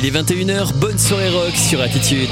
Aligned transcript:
Il 0.00 0.06
est 0.06 0.12
21h, 0.12 0.74
bonne 0.74 0.96
soirée 0.96 1.28
rock 1.28 1.56
sur 1.56 1.80
Attitude. 1.80 2.30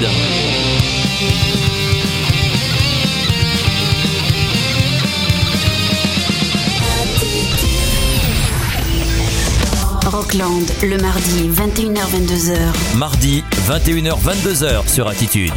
Rockland, 10.05 10.63
le 10.81 10.97
mardi 10.97 11.49
21h-22h. 11.49 12.95
Mardi 12.95 13.43
21h-22h 13.67 14.87
sur 14.87 15.09
Attitude. 15.09 15.51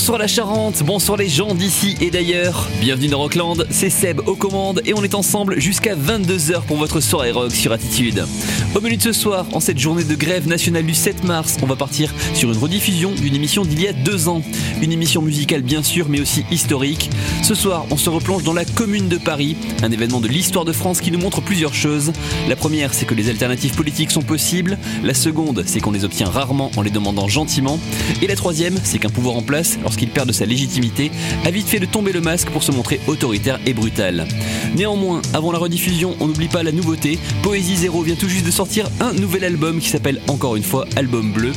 Bonsoir 0.00 0.18
la 0.18 0.28
Charente, 0.28 0.82
bonsoir 0.82 1.18
les 1.18 1.28
gens 1.28 1.54
d'ici 1.54 1.94
et 2.00 2.10
d'ailleurs. 2.10 2.70
Bienvenue 2.80 3.08
dans 3.08 3.18
Rockland, 3.18 3.66
c'est 3.68 3.90
Seb 3.90 4.18
aux 4.26 4.34
commandes 4.34 4.80
et 4.86 4.94
on 4.94 5.04
est 5.04 5.14
ensemble 5.14 5.60
jusqu'à 5.60 5.94
22h 5.94 6.62
pour 6.62 6.78
votre 6.78 7.00
soirée 7.00 7.32
rock 7.32 7.52
sur 7.52 7.70
Attitude. 7.70 8.24
Au 8.72 8.80
menu 8.80 8.96
de 8.96 9.02
ce 9.02 9.12
soir, 9.12 9.46
en 9.52 9.58
cette 9.58 9.78
journée 9.78 10.04
de 10.04 10.14
grève 10.14 10.46
nationale 10.46 10.86
du 10.86 10.94
7 10.94 11.24
mars, 11.24 11.56
on 11.60 11.66
va 11.66 11.74
partir 11.74 12.14
sur 12.34 12.52
une 12.52 12.56
rediffusion 12.56 13.10
d'une 13.10 13.34
émission 13.34 13.64
d'il 13.64 13.82
y 13.82 13.88
a 13.88 13.92
deux 13.92 14.28
ans. 14.28 14.42
Une 14.80 14.92
émission 14.92 15.22
musicale 15.22 15.62
bien 15.62 15.82
sûr, 15.82 16.08
mais 16.08 16.20
aussi 16.20 16.44
historique. 16.52 17.10
Ce 17.42 17.56
soir, 17.56 17.84
on 17.90 17.96
se 17.96 18.08
replonge 18.08 18.44
dans 18.44 18.52
la 18.52 18.64
Commune 18.64 19.08
de 19.08 19.18
Paris, 19.18 19.56
un 19.82 19.90
événement 19.90 20.20
de 20.20 20.28
l'histoire 20.28 20.64
de 20.64 20.70
France 20.70 21.00
qui 21.00 21.10
nous 21.10 21.18
montre 21.18 21.40
plusieurs 21.40 21.74
choses. 21.74 22.12
La 22.48 22.54
première, 22.54 22.94
c'est 22.94 23.06
que 23.06 23.14
les 23.14 23.28
alternatives 23.28 23.74
politiques 23.74 24.12
sont 24.12 24.22
possibles. 24.22 24.78
La 25.02 25.14
seconde, 25.14 25.64
c'est 25.66 25.80
qu'on 25.80 25.90
les 25.90 26.04
obtient 26.04 26.30
rarement 26.30 26.70
en 26.76 26.82
les 26.82 26.90
demandant 26.90 27.26
gentiment. 27.26 27.80
Et 28.22 28.28
la 28.28 28.36
troisième, 28.36 28.78
c'est 28.84 29.00
qu'un 29.00 29.10
pouvoir 29.10 29.34
en 29.34 29.42
place, 29.42 29.80
lorsqu'il 29.82 30.10
perd 30.10 30.28
de 30.28 30.32
sa 30.32 30.46
légitimité, 30.46 31.10
a 31.44 31.50
vite 31.50 31.66
fait 31.66 31.80
de 31.80 31.86
tomber 31.86 32.12
le 32.12 32.20
masque 32.20 32.50
pour 32.50 32.62
se 32.62 32.70
montrer 32.70 33.00
autoritaire 33.08 33.58
et 33.66 33.74
brutal. 33.74 34.28
Néanmoins, 34.76 35.22
avant 35.34 35.50
la 35.50 35.58
rediffusion, 35.58 36.14
on 36.20 36.28
n'oublie 36.28 36.46
pas 36.46 36.62
la 36.62 36.70
nouveauté. 36.70 37.18
Poésie 37.42 37.74
Zéro 37.74 38.02
vient 38.02 38.14
tout 38.14 38.28
juste 38.28 38.46
de 38.46 38.59
sortir 38.60 38.90
un 39.00 39.14
nouvel 39.14 39.44
album 39.44 39.80
qui 39.80 39.88
s'appelle 39.88 40.20
encore 40.28 40.54
une 40.54 40.62
fois 40.62 40.84
Album 40.94 41.32
Bleu. 41.32 41.52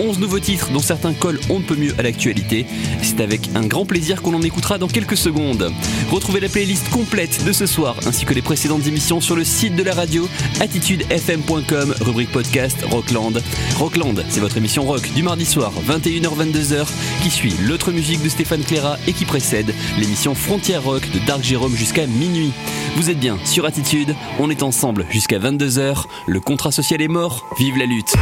11 0.00 0.18
nouveaux 0.18 0.40
titres 0.40 0.70
dont 0.72 0.80
certains 0.80 1.12
collent 1.12 1.38
on 1.50 1.60
ne 1.60 1.64
peut 1.64 1.76
mieux 1.76 1.94
à 1.98 2.02
l'actualité. 2.02 2.66
C'est 3.00 3.20
avec 3.20 3.50
un 3.54 3.64
grand 3.64 3.86
plaisir 3.86 4.22
qu'on 4.22 4.34
en 4.34 4.42
écoutera 4.42 4.76
dans 4.76 4.88
quelques 4.88 5.16
secondes. 5.16 5.72
Retrouvez 6.10 6.40
la 6.40 6.48
playlist 6.48 6.88
complète 6.90 7.44
de 7.44 7.52
ce 7.52 7.66
soir 7.66 7.94
ainsi 8.06 8.24
que 8.24 8.34
les 8.34 8.42
précédentes 8.42 8.88
émissions 8.88 9.20
sur 9.20 9.36
le 9.36 9.44
site 9.44 9.76
de 9.76 9.84
la 9.84 9.94
radio 9.94 10.28
attitudefm.com, 10.58 11.94
rubrique 12.00 12.32
podcast 12.32 12.76
Rockland. 12.90 13.40
Rockland, 13.76 14.24
c'est 14.28 14.40
votre 14.40 14.56
émission 14.56 14.82
rock 14.82 15.08
du 15.14 15.22
mardi 15.22 15.44
soir 15.44 15.72
21h-22h 15.88 16.88
qui 17.22 17.30
suit 17.30 17.54
l'autre 17.62 17.92
musique 17.92 18.24
de 18.24 18.28
Stéphane 18.28 18.64
Cléra 18.64 18.98
et 19.06 19.12
qui 19.12 19.26
précède 19.26 19.72
l'émission 19.96 20.34
Frontière 20.34 20.82
Rock 20.82 21.08
de 21.12 21.20
Dark 21.24 21.44
Jérôme 21.44 21.76
jusqu'à 21.76 22.08
minuit. 22.08 22.50
Vous 22.96 23.10
êtes 23.10 23.20
bien 23.20 23.38
sur 23.44 23.64
Attitude, 23.64 24.16
on 24.40 24.50
est 24.50 24.64
ensemble 24.64 25.06
jusqu'à 25.08 25.38
22h, 25.38 26.06
le 26.26 26.40
contrat 26.48 26.72
social 26.72 27.02
est 27.02 27.08
mort, 27.08 27.46
vive 27.58 27.76
la 27.76 27.84
lutte. 27.84 28.14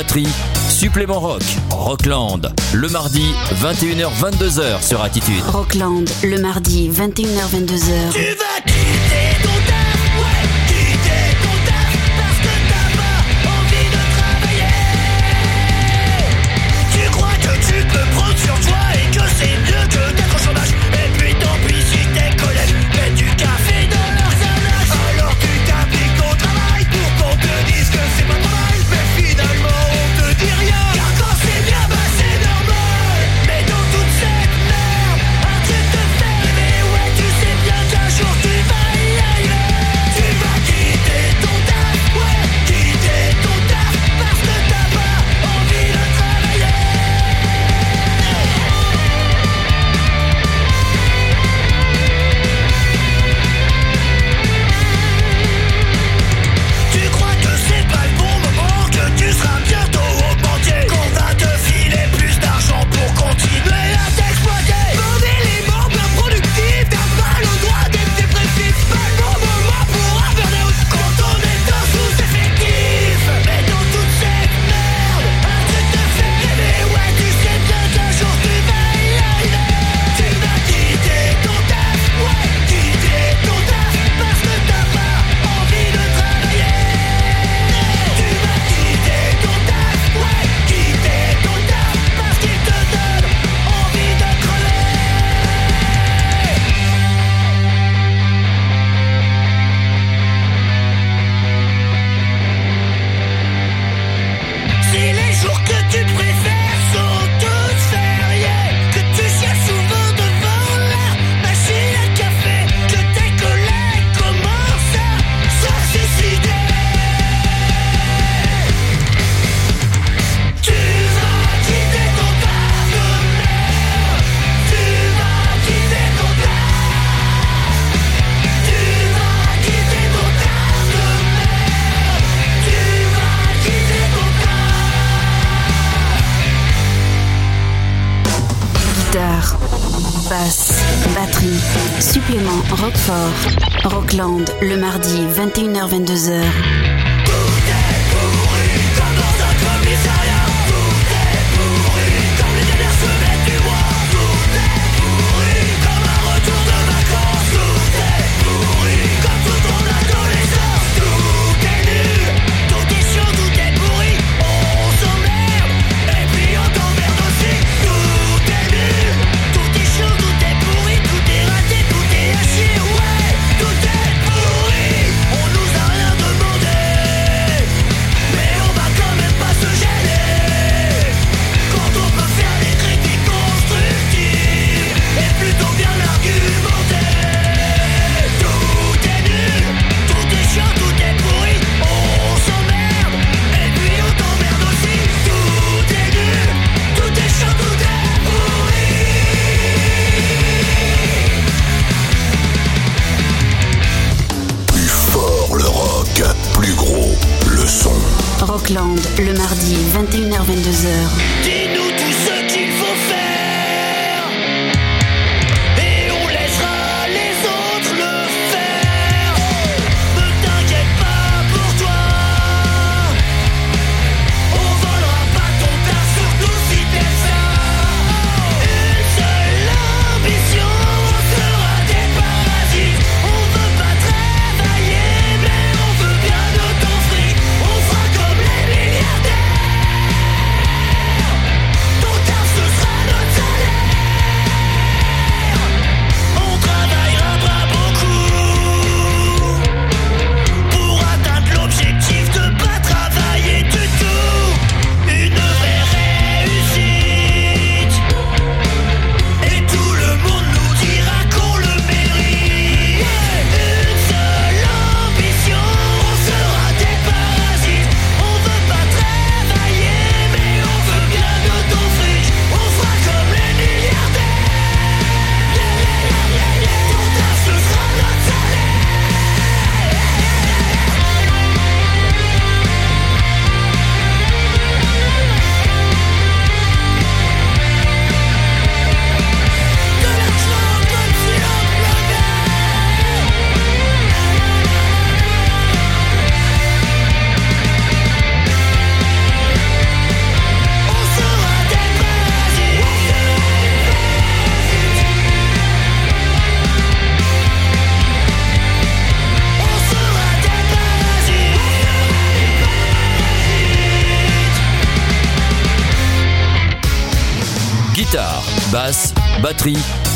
Batterie, 0.00 0.26
supplément 0.70 1.20
rock, 1.20 1.42
Rockland, 1.68 2.50
le 2.72 2.88
mardi 2.88 3.34
21h-22h 3.62 4.82
sur 4.82 5.02
Attitude. 5.02 5.42
Rockland, 5.52 6.08
le 6.22 6.40
mardi 6.40 6.88
21h-22h. 6.88 8.79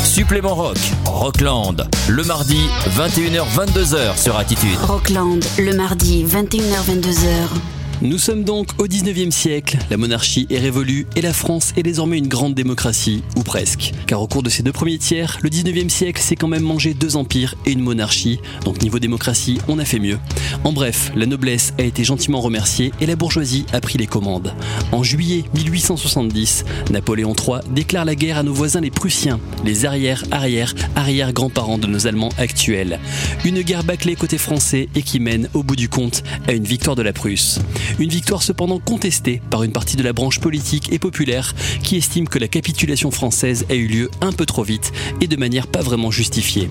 Supplément 0.03 0.55
rock, 0.55 0.77
Rockland, 1.05 1.87
le 2.07 2.23
mardi 2.23 2.57
21h-22h 2.97 4.17
sur 4.17 4.37
Attitude. 4.37 4.77
Rockland, 4.87 5.43
le 5.59 5.75
mardi 5.75 6.25
21h-22h. 6.25 7.84
Nous 8.01 8.17
sommes 8.17 8.43
donc 8.43 8.67
au 8.77 8.87
19e 8.87 9.31
siècle, 9.31 9.77
la 9.89 9.95
monarchie 9.95 10.47
est 10.49 10.59
révolue 10.59 11.07
et 11.15 11.21
la 11.21 11.31
France 11.31 11.71
est 11.77 11.83
désormais 11.83 12.17
une 12.17 12.27
grande 12.27 12.53
démocratie, 12.53 13.23
ou 13.37 13.41
presque. 13.41 13.93
Car 14.05 14.21
au 14.21 14.27
cours 14.27 14.43
de 14.43 14.49
ces 14.49 14.63
deux 14.63 14.73
premiers 14.73 14.97
tiers, 14.97 15.37
le 15.41 15.49
19e 15.49 15.87
siècle 15.87 16.21
s'est 16.21 16.35
quand 16.35 16.49
même 16.49 16.63
mangé 16.63 16.93
deux 16.93 17.15
empires 17.15 17.55
et 17.65 17.71
une 17.71 17.79
monarchie, 17.79 18.39
donc 18.65 18.81
niveau 18.81 18.99
démocratie, 18.99 19.59
on 19.69 19.79
a 19.79 19.85
fait 19.85 19.99
mieux. 19.99 20.19
En 20.65 20.73
bref, 20.73 21.11
la 21.15 21.25
noblesse 21.25 21.73
a 21.79 21.83
été 21.83 22.03
gentiment 22.03 22.41
remerciée 22.41 22.91
et 22.99 23.05
la 23.05 23.15
bourgeoisie 23.15 23.65
a 23.71 23.79
pris 23.79 23.97
les 23.97 24.07
commandes. 24.07 24.53
En 24.91 25.01
juillet 25.01 25.45
1870, 25.53 26.65
Napoléon 26.91 27.33
III 27.33 27.59
déclare 27.71 28.03
la 28.03 28.15
guerre 28.15 28.39
à 28.39 28.43
nos 28.43 28.53
voisins 28.53 28.81
les 28.81 28.91
Prussiens, 28.91 29.39
les 29.63 29.85
arrière, 29.85 30.23
arrière, 30.31 30.75
arrière 30.97 31.31
grands-parents 31.31 31.77
de 31.77 31.87
nos 31.87 32.07
Allemands 32.07 32.33
actuels. 32.37 32.99
Une 33.45 33.61
guerre 33.61 33.85
bâclée 33.85 34.15
côté 34.15 34.37
français 34.37 34.89
et 34.95 35.01
qui 35.01 35.21
mène, 35.21 35.47
au 35.53 35.63
bout 35.63 35.77
du 35.77 35.87
compte, 35.87 36.23
à 36.47 36.51
une 36.51 36.65
victoire 36.65 36.97
de 36.97 37.01
la 37.01 37.13
Prusse. 37.13 37.61
Une 37.99 38.09
victoire 38.09 38.43
cependant 38.43 38.79
contestée 38.79 39.41
par 39.49 39.63
une 39.63 39.71
partie 39.71 39.95
de 39.95 40.03
la 40.03 40.13
branche 40.13 40.39
politique 40.39 40.91
et 40.91 40.99
populaire 40.99 41.53
qui 41.83 41.97
estime 41.97 42.27
que 42.27 42.39
la 42.39 42.47
capitulation 42.47 43.11
française 43.11 43.65
a 43.69 43.75
eu 43.75 43.87
lieu 43.87 44.11
un 44.21 44.31
peu 44.31 44.45
trop 44.45 44.63
vite 44.63 44.91
et 45.21 45.27
de 45.27 45.35
manière 45.35 45.67
pas 45.67 45.81
vraiment 45.81 46.11
justifiée. 46.11 46.69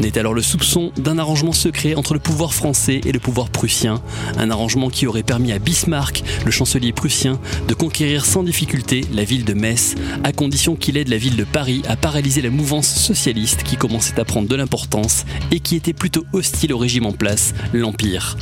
N'est 0.00 0.18
alors 0.18 0.34
le 0.34 0.42
soupçon 0.42 0.92
d'un 0.96 1.18
arrangement 1.18 1.52
secret 1.52 1.94
entre 1.94 2.14
le 2.14 2.20
pouvoir 2.20 2.54
français 2.54 3.00
et 3.04 3.12
le 3.12 3.20
pouvoir 3.20 3.48
prussien, 3.50 4.02
un 4.36 4.50
arrangement 4.50 4.90
qui 4.90 5.06
aurait 5.06 5.22
permis 5.22 5.52
à 5.52 5.58
Bismarck, 5.58 6.22
le 6.44 6.50
chancelier 6.50 6.92
prussien, 6.92 7.38
de 7.68 7.74
conquérir 7.74 8.24
sans 8.24 8.42
difficulté 8.42 9.04
la 9.12 9.24
ville 9.24 9.44
de 9.44 9.54
Metz, 9.54 9.94
à 10.24 10.32
condition 10.32 10.76
qu'il 10.76 10.96
aide 10.96 11.08
la 11.08 11.18
ville 11.18 11.36
de 11.36 11.44
Paris 11.44 11.82
à 11.88 11.96
paralyser 11.96 12.42
la 12.42 12.50
mouvance 12.50 12.88
socialiste 12.88 13.62
qui 13.62 13.76
commençait 13.76 14.18
à 14.20 14.24
prendre 14.24 14.48
de 14.48 14.56
l'importance 14.56 15.24
et 15.50 15.60
qui 15.60 15.76
était 15.76 15.92
plutôt 15.92 16.24
hostile 16.32 16.72
au 16.72 16.78
régime 16.78 17.06
en 17.06 17.12
place, 17.12 17.54
l'Empire. 17.72 18.36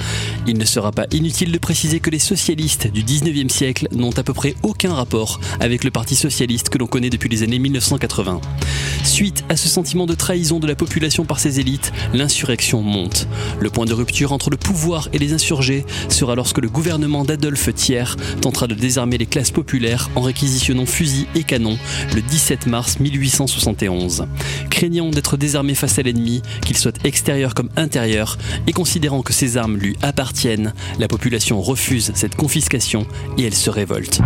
Il 0.46 0.58
ne 0.58 0.64
sera 0.64 0.92
pas 0.92 1.06
inutile 1.12 1.52
de 1.52 1.58
préciser 1.58 2.00
que 2.04 2.10
les 2.10 2.18
socialistes 2.18 2.86
du 2.92 3.02
19e 3.02 3.48
siècle 3.48 3.88
n'ont 3.90 4.10
à 4.18 4.22
peu 4.22 4.34
près 4.34 4.54
aucun 4.62 4.92
rapport 4.92 5.40
avec 5.58 5.84
le 5.84 5.90
Parti 5.90 6.14
socialiste 6.16 6.68
que 6.68 6.76
l'on 6.76 6.86
connaît 6.86 7.08
depuis 7.08 7.30
les 7.30 7.42
années 7.42 7.58
1980. 7.58 8.42
Suite 9.04 9.42
à 9.48 9.56
ce 9.56 9.68
sentiment 9.68 10.04
de 10.04 10.14
trahison 10.14 10.60
de 10.60 10.66
la 10.66 10.74
population 10.74 11.24
par 11.24 11.38
ses 11.38 11.60
élites, 11.60 11.94
l'insurrection 12.12 12.82
monte. 12.82 13.26
Le 13.58 13.70
point 13.70 13.86
de 13.86 13.94
rupture 13.94 14.32
entre 14.32 14.50
le 14.50 14.58
pouvoir 14.58 15.08
et 15.14 15.18
les 15.18 15.32
insurgés 15.32 15.86
sera 16.10 16.34
lorsque 16.34 16.58
le 16.58 16.68
gouvernement 16.68 17.24
d'Adolphe 17.24 17.74
Thiers 17.74 18.16
tentera 18.42 18.66
de 18.66 18.74
désarmer 18.74 19.16
les 19.16 19.26
classes 19.26 19.50
populaires 19.50 20.10
en 20.14 20.20
réquisitionnant 20.20 20.84
fusils 20.84 21.26
et 21.34 21.44
canons 21.44 21.78
le 22.14 22.20
17 22.20 22.66
mars 22.66 23.00
1871. 23.00 24.26
Craignant 24.68 25.08
d'être 25.08 25.38
désarmé 25.38 25.74
face 25.74 25.98
à 25.98 26.02
l'ennemi, 26.02 26.42
qu'il 26.66 26.76
soit 26.76 27.02
extérieur 27.06 27.54
comme 27.54 27.70
intérieur, 27.76 28.36
et 28.66 28.72
considérant 28.72 29.22
que 29.22 29.32
ces 29.32 29.56
armes 29.56 29.78
lui 29.78 29.96
appartiennent, 30.02 30.74
la 30.98 31.08
population 31.08 31.62
refuse 31.62 31.93
cette 32.00 32.36
confiscation 32.36 33.06
et 33.38 33.46
elle 33.46 33.54
se 33.54 33.70
révolte. 33.70 34.20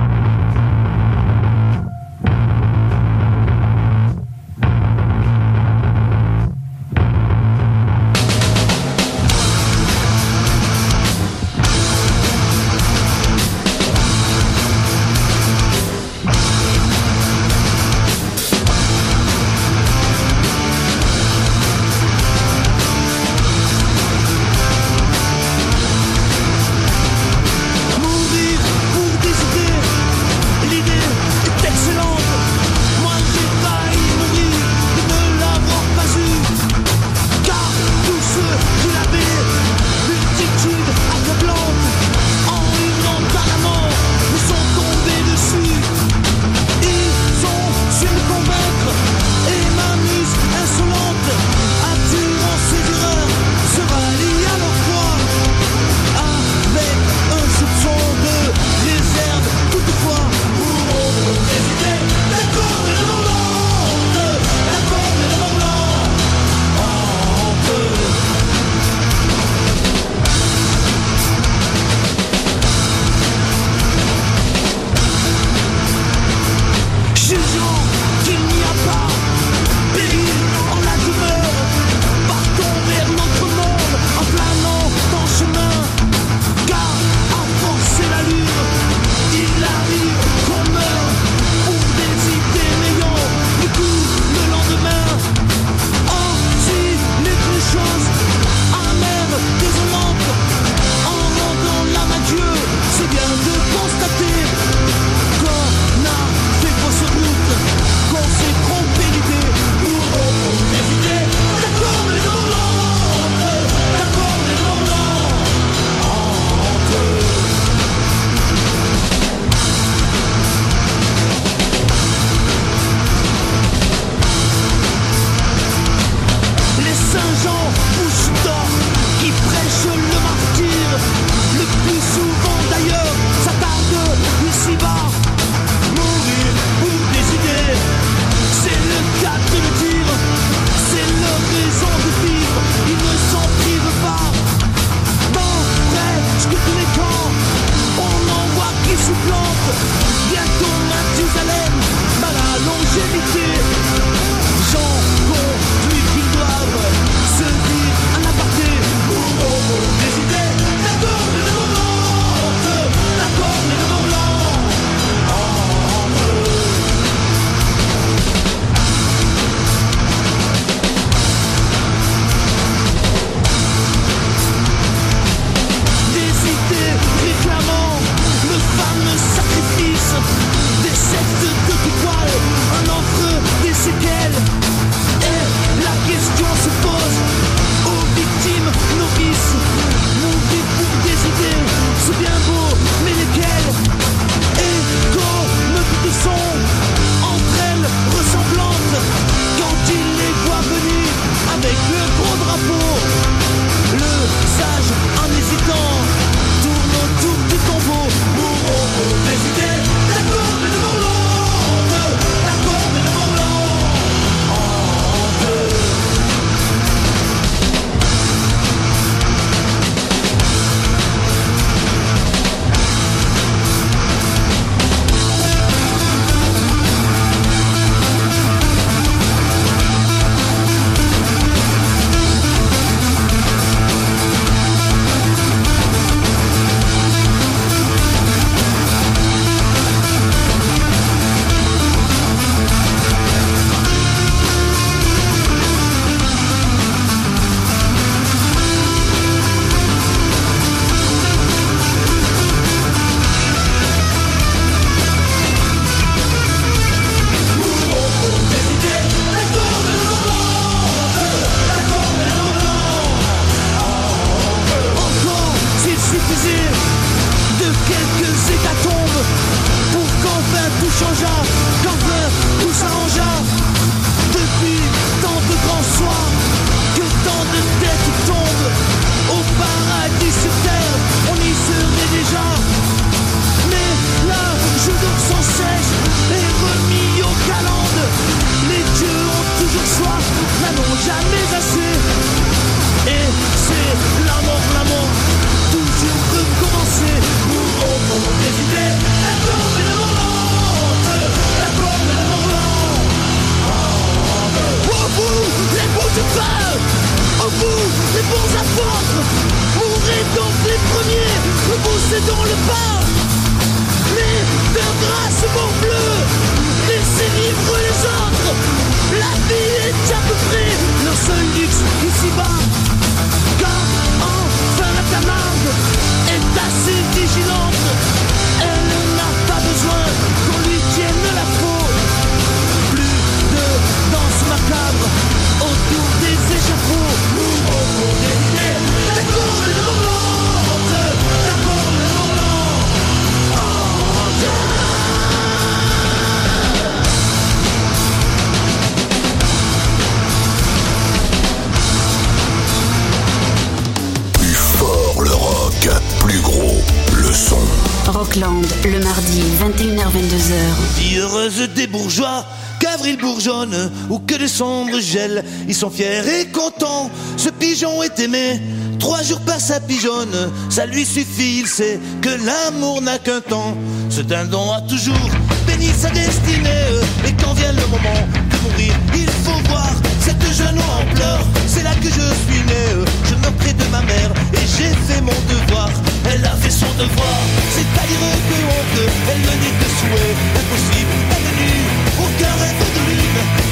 Ils 365.68 365.75
sont 365.75 365.88
fiers 365.88 366.40
et 366.40 366.47
contents, 366.47 367.11
ce 367.37 367.49
pigeon 367.49 368.03
est 368.03 368.18
aimé. 368.18 368.61
Trois 368.99 369.23
jours 369.23 369.40
par 369.42 369.61
sa 369.61 369.79
pigeonne, 369.79 370.51
ça 370.68 370.85
lui 370.85 371.05
suffit, 371.07 371.61
il 371.61 371.68
sait 371.68 372.01
que 372.21 372.31
l'amour 372.31 373.01
n'a 373.01 373.18
qu'un 373.18 373.40
temps. 373.40 373.77
Ce 374.11 374.21
dindon 374.21 374.73
a 374.73 374.81
toujours 374.81 375.31
béni 375.64 375.90
sa 375.97 376.11
destinée. 376.11 376.90
Et 377.25 377.33
quand 377.40 377.55
vient 377.55 377.71
le 377.71 377.87
moment 377.87 378.21
de 378.51 378.57
mourir, 378.68 378.94
il 379.14 379.31
faut 379.44 379.61
voir 379.68 379.92
cette 380.27 380.42
jeune 380.53 380.79
en 380.81 381.14
pleurs. 381.14 381.47
C'est 381.68 381.85
là 381.85 381.94
que 381.94 382.09
je 382.09 382.27
suis 382.42 382.62
né, 382.66 383.07
je 383.31 383.35
me 383.37 383.51
près 383.59 383.75
de 383.75 383.85
ma 383.92 384.03
mère 384.03 384.33
et 384.55 384.66
j'ai 384.77 384.90
fait 385.07 385.21
mon 385.21 385.38
devoir. 385.49 385.88
Elle 386.33 386.44
a 386.44 386.57
fait 386.57 386.73
son 386.73 386.90
devoir, 386.99 387.38
c'est-à-dire 387.77 388.27
que 388.49 388.57
honte, 388.75 389.11
elle 389.31 389.38
me 389.38 389.55
dit 389.62 389.75
que 389.79 389.88
souhait 390.01 390.35
impossible, 390.59 391.16
avenue, 391.31 391.79
aucun 392.18 392.53
rêve 392.59 392.83
de 392.97 393.08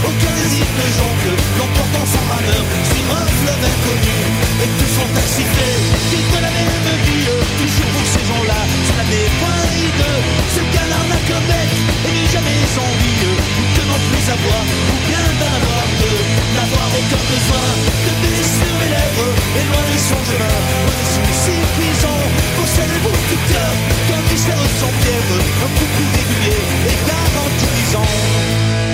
aucun 0.05 0.33
désir 0.37 0.67
de 0.67 0.87
jonque, 0.99 1.29
l'emportant 1.59 2.07
sans 2.07 2.27
malheur 2.29 2.65
sur 2.91 3.07
un 3.17 3.27
fleuve 3.41 3.65
inconnu. 3.73 4.17
Et 4.65 4.71
tous 4.77 4.93
sont 4.99 5.13
excités, 5.17 5.75
qu'ils 6.11 6.29
veulent 6.33 6.49
la 6.49 6.53
même 6.53 6.91
vie, 7.07 7.27
toujours 7.61 7.91
pour 7.95 8.07
ces 8.13 8.25
gens-là, 8.29 8.61
ça 8.89 8.95
n'avait 9.01 9.31
point 9.41 9.65
d'eux. 9.99 10.21
Ce 10.57 10.61
qu'un 11.27 11.43
bec 11.51 11.71
et 12.07 12.13
n'est 12.15 12.31
jamais 12.31 12.63
envie 12.79 13.17
de 13.25 13.83
n'en 13.89 14.01
plus 14.09 14.27
avoir, 14.31 14.63
ou 14.63 14.97
bien 15.09 15.27
d'en 15.41 15.53
avoir 15.59 15.85
n'avoir 16.55 16.89
aucun 16.95 17.23
besoin 17.27 17.67
de 18.07 18.13
baiser 18.23 18.47
sur 18.47 18.73
mes 18.79 18.91
lèvres, 18.95 19.33
éloigner 19.59 20.01
son 20.07 20.21
chemin, 20.23 20.57
des 20.87 21.09
soucis 21.15 21.63
cuisants, 21.75 22.27
possède 22.57 22.95
beaucoup 23.03 23.27
de 23.33 23.53
cœur, 23.53 23.75
qu'un 24.07 24.23
mystère 24.31 24.67
sans 24.79 24.93
fièvre, 25.03 25.39
un 25.65 25.71
coup 25.77 25.89
plus 25.97 26.09
régulier 26.15 26.63
et 26.91 26.97
garantisant. 27.11 28.86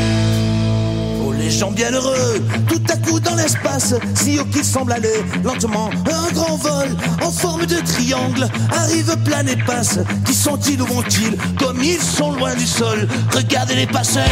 Les 1.42 1.50
gens 1.50 1.72
bien 1.72 1.90
heureux, 1.90 2.40
tout 2.68 2.80
à 2.88 2.96
coup 2.98 3.18
dans 3.18 3.34
l'espace, 3.34 3.94
si 4.14 4.38
haut 4.38 4.44
qu'il 4.44 4.64
semble 4.64 4.92
aller 4.92 5.24
lentement, 5.42 5.90
un 6.06 6.32
grand 6.32 6.56
vol 6.56 6.88
en 7.20 7.32
forme 7.32 7.66
de 7.66 7.80
triangle 7.80 8.46
arrive 8.70 9.16
plein 9.24 9.44
et 9.48 9.56
passe. 9.56 9.98
Qui 10.24 10.34
sont-ils 10.34 10.80
ou 10.80 10.86
vont-ils 10.86 11.36
comme 11.58 11.82
ils 11.82 12.00
sont 12.00 12.30
loin 12.30 12.54
du 12.54 12.64
sol 12.64 13.08
Regardez 13.34 13.74
les 13.74 13.86
passeurs, 13.86 14.22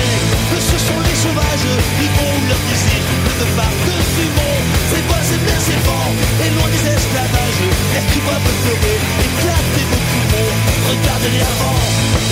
ce 0.55 0.79
sont 0.79 1.01
les 1.03 1.16
sauvages, 1.16 1.66
ils 2.01 2.12
vont 2.14 2.31
où 2.31 2.49
leur 2.49 2.62
désir 2.70 3.01
que 3.03 3.40
du 3.42 4.31
monde. 4.38 4.70
C'est 4.90 5.07
bois, 5.09 5.23
c'est 5.29 5.44
bien, 5.44 5.59
c'est 5.59 5.83
vent, 5.87 6.11
et 6.46 6.51
loin 6.55 6.68
des 6.68 6.90
esclavages, 6.94 7.61
l'air 7.92 8.07
qui 8.12 8.20
voit 8.20 8.38
me 8.38 8.53
pleurer, 8.62 8.99
éclater 9.27 9.85
vos 9.90 10.03
poumons. 10.11 10.69
Regardez-les 10.90 11.38
avant, 11.38 11.79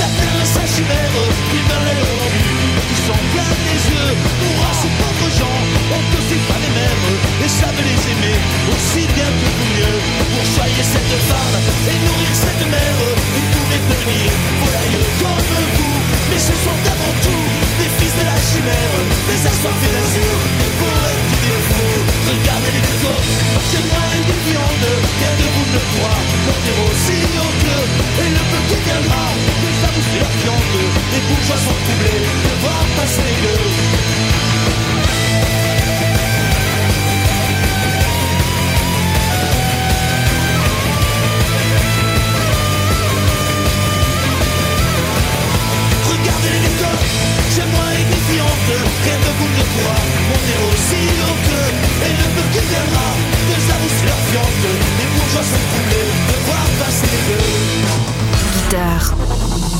la 0.03 0.09
terre 0.19 0.35
est 0.43 0.51
sa 0.51 0.67
chimère, 0.67 1.15
ils 1.55 1.67
veulent 1.71 1.95
le 1.95 2.11
rendu, 2.11 2.51
ils 2.91 3.03
sont 3.07 3.23
plein 3.31 3.53
les 3.71 3.81
yeux, 3.87 4.13
pour 4.19 4.59
ces 4.83 4.91
pauvres 4.99 5.31
gens, 5.31 5.59
on 5.95 6.01
ne 6.03 6.11
aussi 6.19 6.39
pas 6.51 6.59
les 6.59 6.75
mêmes, 6.75 7.07
et 7.39 7.47
savent 7.47 7.79
les 7.79 8.03
aimer, 8.11 8.35
aussi 8.75 9.07
bien 9.15 9.31
que 9.31 9.47
vous 9.47 9.71
mieux, 9.79 9.99
pour 10.35 10.43
choyer 10.43 10.83
cette 10.83 11.15
femme, 11.31 11.55
et 11.87 11.99
nourrir 12.03 12.35
cette 12.35 12.67
mère, 12.67 12.99
vous 13.15 13.47
pouvez 13.55 13.79
devenir 13.79 14.27
volaille 14.59 15.07
comme 15.23 15.63
vous, 15.79 15.99
mais 16.27 16.41
ce 16.43 16.55
sont 16.59 16.81
avant 16.83 17.15
tout 17.23 17.47
des 17.79 17.91
fils 18.03 18.15
de 18.19 18.25
la 18.27 18.39
chimère, 18.43 18.95
des 19.31 19.41
assoiffés 19.55 19.93
d'azur, 19.95 20.35
des 20.59 20.73
poètes 20.83 21.25
du 21.31 21.39
défaut, 21.47 21.98
regardez 22.29 22.73
les 22.77 22.85
coques, 23.01 23.33
c'est 23.71 23.85
moi 23.89 24.05
et 24.17 24.25
des 24.29 24.41
viandes, 24.47 24.89
rien 25.19 25.33
de 25.41 25.47
vous 25.55 25.69
ne 25.75 25.81
croit, 25.93 26.21
monter 26.47 26.75
aussi 26.85 27.19
haut 27.41 27.55
que, 27.65 27.77
et 28.23 28.31
le 28.37 28.43
qui 28.69 28.79
viendra, 28.85 29.25
que 29.61 29.71
ça 29.81 29.89
vous 29.95 30.05
suit 30.09 30.21
la 30.21 30.33
viande, 30.43 30.77
les 31.13 31.23
bourgeois 31.29 31.61
sont 31.67 31.79
troublés, 31.85 32.21
de 32.45 32.53
voir 32.63 32.83
passer 32.97 33.23
les 33.25 33.59
et 48.29 48.31
défiante, 48.37 48.71
rien 49.05 49.19
ne 49.19 49.31
vous 49.39 49.49
ne 49.49 49.65
croit, 49.73 50.03
monter 50.29 50.59
aussi 50.69 51.01
haut 51.25 51.41
que, 51.47 51.61
et 52.07 52.13
le 52.13 52.27
peu 52.35 52.45
qui 52.53 52.61
viendra, 52.69 53.09
vous 53.81 53.89
suit 53.89 54.07
la 54.07 54.19
viande, 54.31 54.67
les 54.99 55.09
bourgeois 55.15 55.43
sont 55.43 55.65
troublés, 55.71 56.11
de 56.29 56.37
voir 56.47 56.67
passer 56.81 57.09
les 57.13 57.23
gueux. 57.29 57.47
Guitare, 58.55 59.07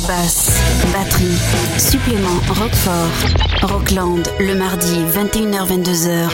basse, 0.07 0.47
batterie, 0.93 1.41
supplément 1.79 2.41
Rockfort. 2.49 3.19
Rockland, 3.63 4.25
le 4.41 4.55
mardi, 4.55 4.97
21h-22h. 5.15 6.29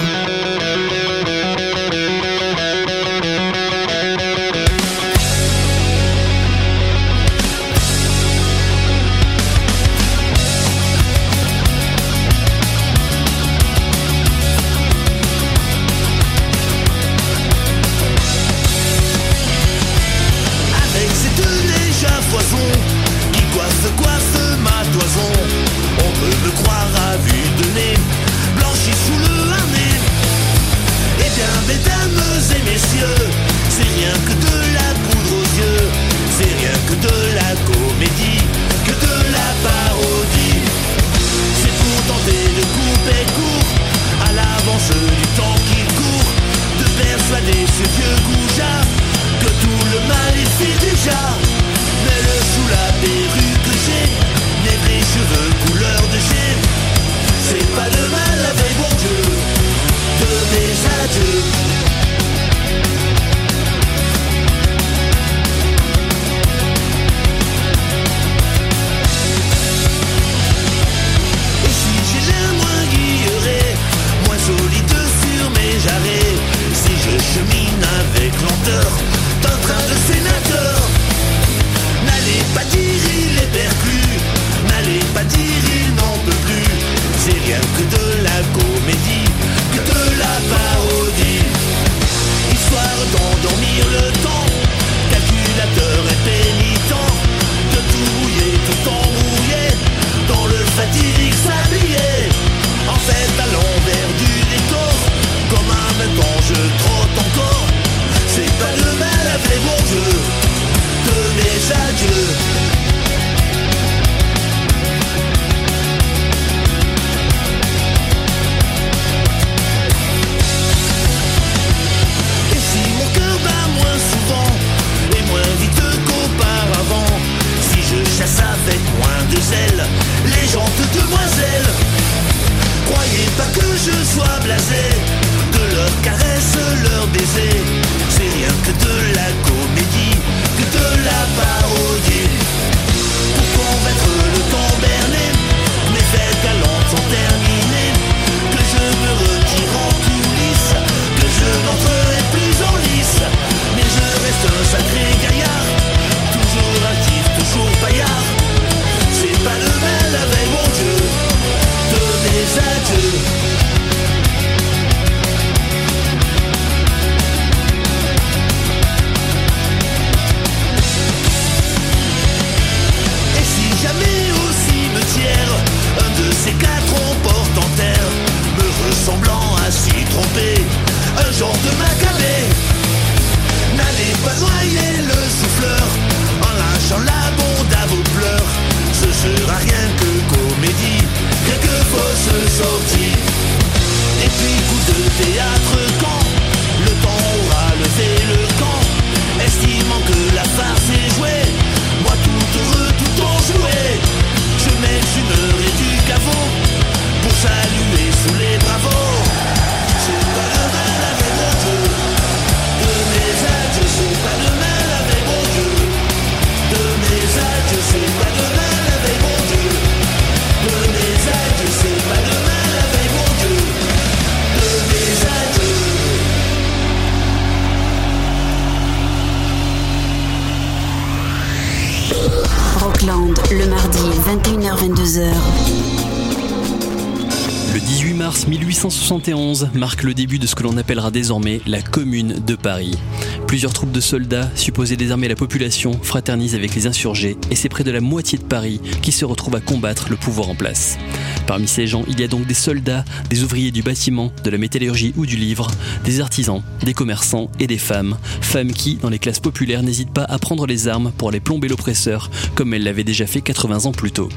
1871 239.65 239.81
marque 239.81 240.03
le 240.03 240.15
début 240.15 240.39
de 240.39 240.47
ce 240.47 240.55
que 240.55 240.63
l'on 240.63 240.77
appellera 240.77 241.11
désormais 241.11 241.61
la 241.67 241.83
Commune 241.83 242.35
de 242.47 242.55
Paris. 242.55 242.99
Plusieurs 243.47 243.73
troupes 243.73 243.93
de 243.93 244.01
soldats, 244.01 244.49
supposés 244.55 244.97
désarmer 244.97 245.29
la 245.29 245.35
population, 245.35 245.93
fraternisent 246.03 246.55
avec 246.55 246.75
les 246.75 246.87
insurgés 246.87 247.37
et 247.51 247.55
c'est 247.55 247.69
près 247.69 247.85
de 247.85 247.91
la 247.91 248.01
moitié 248.01 248.39
de 248.39 248.45
Paris 248.45 248.81
qui 249.03 249.13
se 249.13 249.25
retrouve 249.25 249.55
à 249.57 249.61
combattre 249.61 250.09
le 250.11 250.17
pouvoir 250.17 250.49
en 250.49 250.55
place. 250.55 250.99
Parmi 251.47 251.69
ces 251.69 251.87
gens, 251.87 252.05
il 252.09 252.21
y 252.21 252.25
a 252.25 252.29
donc 252.29 252.47
des 252.47 252.55
soldats, 252.55 253.05
des 253.31 253.43
ouvriers 253.43 253.71
du 253.71 253.83
bâtiment, 253.83 254.33
de 254.43 254.51
la 254.51 254.59
métallurgie 254.59 255.13
ou 255.17 255.27
du 255.27 255.37
livre, 255.37 255.69
des 256.05 256.21
artisans, 256.21 256.63
des 256.83 256.95
commerçants 256.95 257.51
et 257.61 257.67
des 257.67 257.79
femmes. 257.79 258.17
Femmes 258.41 258.73
qui, 258.73 258.97
dans 258.97 259.11
les 259.11 259.19
classes 259.19 259.41
populaires, 259.41 259.83
n'hésitent 259.83 260.13
pas 260.13 260.25
à 260.25 260.39
prendre 260.39 260.67
les 260.67 260.89
armes 260.89 261.13
pour 261.17 261.29
aller 261.29 261.41
plomber 261.41 261.69
l'oppresseur, 261.69 262.31
comme 262.55 262.75
elles 262.75 262.85
l'avaient 262.85 263.05
déjà 263.05 263.27
fait 263.27 263.41
80 263.41 263.87
ans 263.87 263.93
plus 263.93 264.13
tôt. 264.13 264.29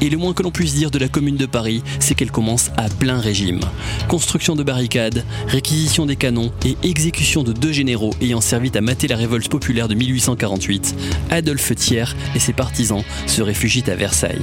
Et 0.00 0.10
le 0.10 0.16
moins 0.16 0.34
que 0.34 0.42
l'on 0.42 0.50
puisse 0.50 0.74
dire 0.74 0.90
de 0.90 0.98
la 0.98 1.08
commune 1.08 1.36
de 1.36 1.46
Paris, 1.46 1.82
c'est 1.98 2.14
qu'elle 2.14 2.30
commence 2.30 2.70
à 2.76 2.88
plein 2.88 3.18
régime. 3.18 3.60
Construction 4.08 4.56
de 4.56 4.62
barricades, 4.62 5.24
réquisition 5.48 6.06
des 6.06 6.16
canons 6.16 6.52
et 6.64 6.76
exécution 6.82 7.42
de 7.42 7.52
deux 7.52 7.72
généraux 7.72 8.14
ayant 8.20 8.40
servi 8.40 8.70
à 8.74 8.80
mater 8.80 9.08
la 9.08 9.16
révolte 9.16 9.48
populaire 9.48 9.88
de 9.88 9.94
1848, 9.94 10.94
Adolphe 11.30 11.74
Thiers 11.74 12.16
et 12.34 12.38
ses 12.38 12.52
partisans 12.52 13.02
se 13.26 13.42
réfugient 13.42 13.84
à 13.88 13.94
Versailles. 13.94 14.42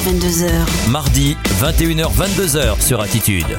21h-22h. 0.00 0.88
Mardi, 0.88 1.36
21h-22h 1.60 2.80
sur 2.80 3.00
Attitude. 3.00 3.56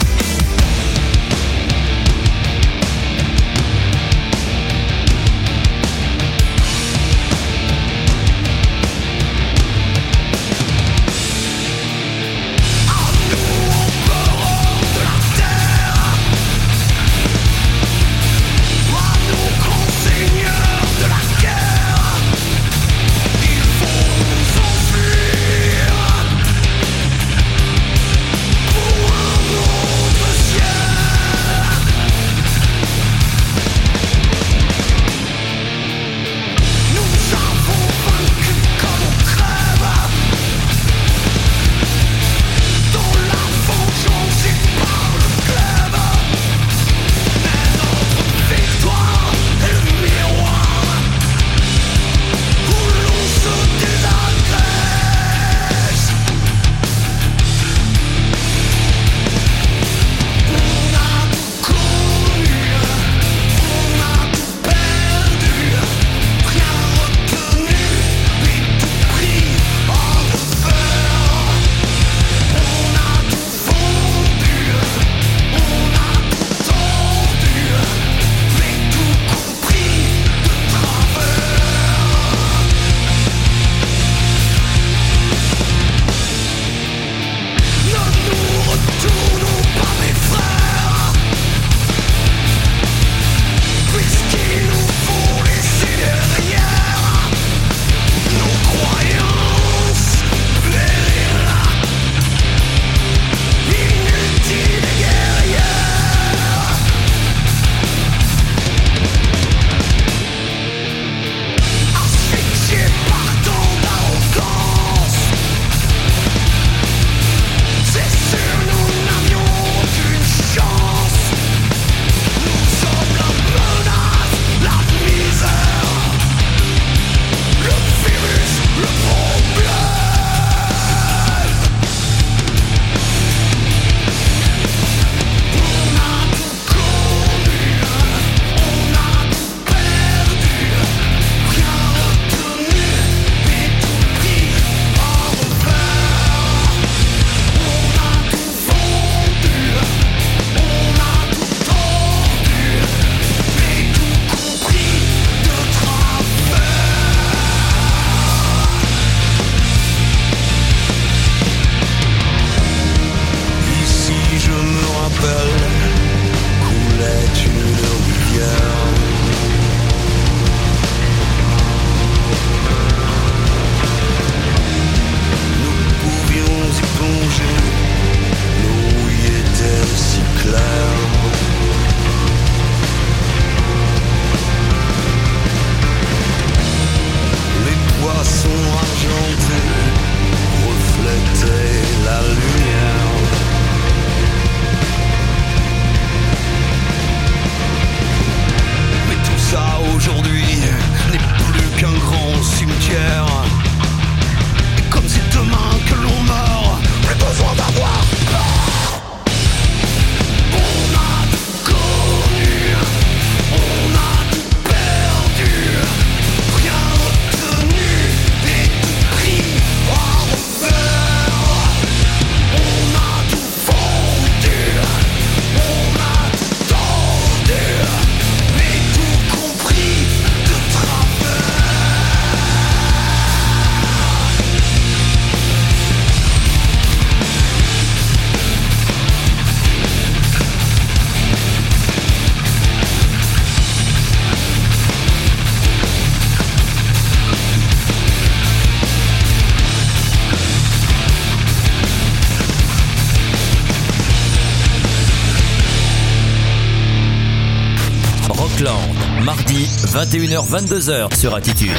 Mardi 259.24 259.68
21h-22h 259.94 261.16
sur 261.16 261.36
Attitude. 261.36 261.72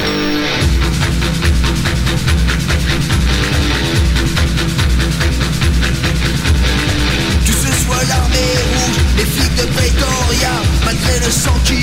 Que 7.45 7.51
ce 7.51 7.83
soit 7.83 8.03
l'armée 8.07 8.35
rouge, 8.73 8.97
les 9.17 9.25
flics 9.25 9.55
de 9.55 9.65
Pretoria, 9.73 10.51
malgré 10.85 11.19
le 11.19 11.31
sang 11.31 11.55
qui 11.65 11.82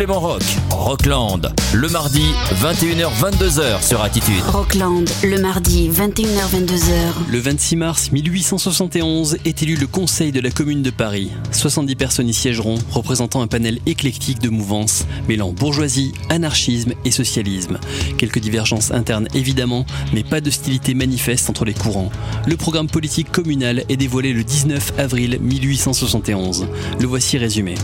supplément 0.00 0.20
rock, 0.20 0.59
Rockland, 0.90 1.54
le 1.72 1.88
mardi 1.88 2.24
21h-22h 2.60 3.80
sur 3.80 4.02
Attitude. 4.02 4.42
Rockland, 4.48 5.08
le 5.22 5.40
mardi, 5.40 5.88
21h-22h. 5.88 7.30
Le 7.30 7.38
26 7.38 7.76
mars 7.76 8.10
1871 8.10 9.36
est 9.44 9.62
élu 9.62 9.76
le 9.76 9.86
Conseil 9.86 10.32
de 10.32 10.40
la 10.40 10.50
Commune 10.50 10.82
de 10.82 10.90
Paris. 10.90 11.30
70 11.52 11.94
personnes 11.94 12.28
y 12.28 12.34
siégeront, 12.34 12.74
représentant 12.90 13.40
un 13.40 13.46
panel 13.46 13.78
éclectique 13.86 14.40
de 14.40 14.48
mouvances, 14.48 15.06
mêlant 15.28 15.52
bourgeoisie, 15.52 16.12
anarchisme 16.28 16.94
et 17.04 17.12
socialisme. 17.12 17.78
Quelques 18.18 18.40
divergences 18.40 18.90
internes 18.90 19.28
évidemment, 19.32 19.86
mais 20.12 20.24
pas 20.24 20.40
d'hostilité 20.40 20.94
manifeste 20.94 21.48
entre 21.48 21.64
les 21.64 21.74
courants. 21.74 22.10
Le 22.48 22.56
programme 22.56 22.88
politique 22.88 23.30
communal 23.30 23.84
est 23.88 23.96
dévoilé 23.96 24.32
le 24.32 24.42
19 24.42 24.94
avril 24.98 25.38
1871. 25.40 26.66
Le 26.98 27.06
voici 27.06 27.38
résumé. 27.38 27.76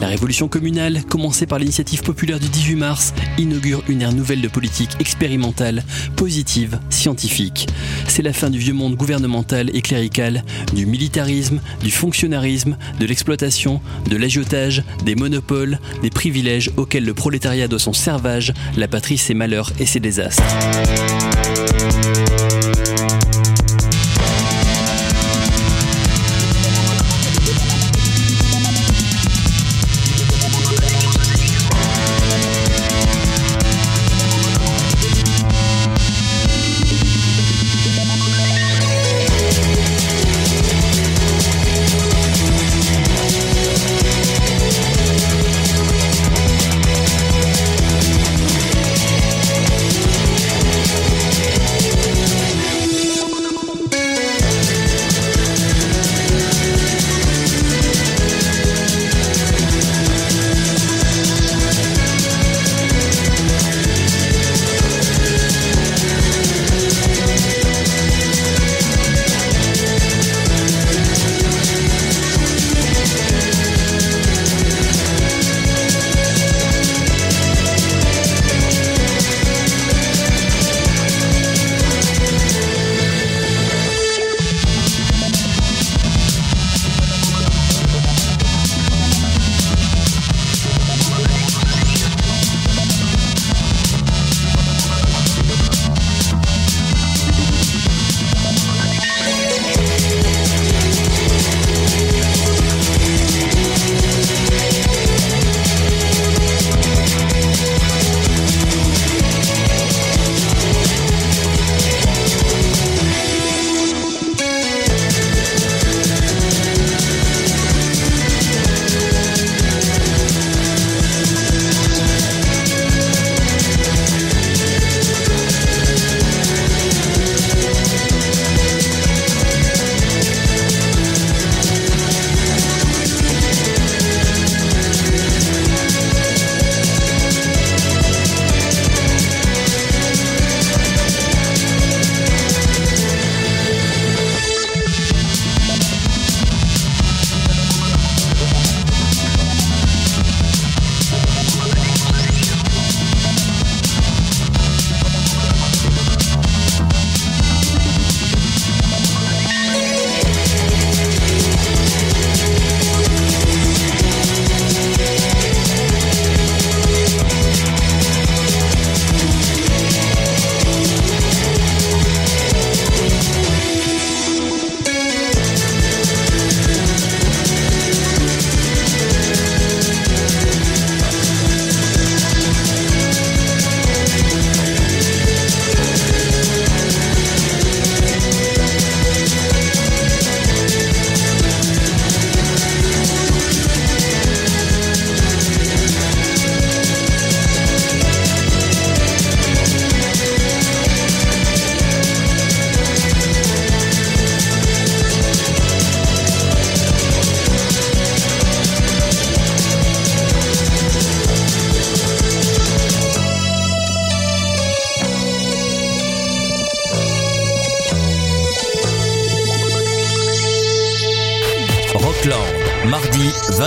La 0.00 0.06
révolution 0.06 0.48
communale, 0.48 1.04
commencée 1.04 1.44
par 1.44 1.58
l'initiative 1.58 2.02
populaire 2.02 2.40
du 2.40 2.45
18 2.48 2.76
mars, 2.76 3.14
inaugure 3.38 3.82
une 3.88 4.02
ère 4.02 4.12
nouvelle 4.12 4.40
de 4.40 4.48
politique 4.48 4.96
expérimentale, 5.00 5.84
positive, 6.16 6.78
scientifique. 6.90 7.68
C'est 8.08 8.22
la 8.22 8.32
fin 8.32 8.50
du 8.50 8.58
vieux 8.58 8.72
monde 8.72 8.94
gouvernemental 8.96 9.70
et 9.74 9.82
clérical, 9.82 10.44
du 10.74 10.86
militarisme, 10.86 11.60
du 11.82 11.90
fonctionnalisme, 11.90 12.76
de 12.98 13.06
l'exploitation, 13.06 13.80
de 14.08 14.16
l'agiotage, 14.16 14.82
des 15.04 15.14
monopoles, 15.14 15.78
des 16.02 16.10
privilèges 16.10 16.70
auxquels 16.76 17.04
le 17.04 17.14
prolétariat 17.14 17.68
doit 17.68 17.78
son 17.78 17.92
servage, 17.92 18.52
la 18.76 18.88
patrie 18.88 19.18
ses 19.18 19.34
malheurs 19.34 19.72
et 19.78 19.86
ses 19.86 20.00
désastres. 20.00 20.42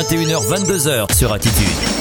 21h, 0.10 0.48
22h 0.48 1.14
sur 1.14 1.32
Attitude. 1.32 1.99